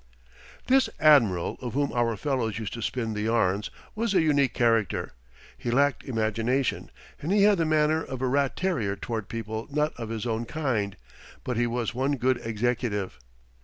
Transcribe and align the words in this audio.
This 0.65 0.89
admiral, 0.99 1.59
of 1.61 1.73
whom 1.75 1.93
our 1.93 2.17
fellows 2.17 2.57
used 2.57 2.73
to 2.73 2.81
spin 2.81 3.13
the 3.13 3.21
yarns, 3.21 3.69
was 3.93 4.15
a 4.15 4.21
unique 4.23 4.55
character. 4.55 5.13
He 5.55 5.69
lacked 5.69 6.03
imagination, 6.05 6.89
and 7.21 7.31
he 7.31 7.43
had 7.43 7.59
the 7.59 7.65
manner 7.67 8.03
of 8.03 8.19
a 8.19 8.27
rat 8.27 8.55
terrier 8.57 8.95
toward 8.95 9.29
people 9.29 9.67
not 9.69 9.93
of 9.99 10.09
his 10.09 10.25
own 10.25 10.45
kind; 10.45 10.97
but 11.43 11.55
he 11.55 11.67
was 11.67 11.93
one 11.93 12.13
good 12.15 12.41
executive. 12.43 13.19